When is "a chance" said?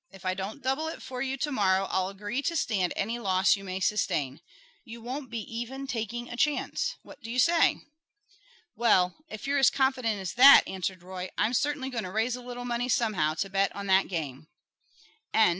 6.27-6.95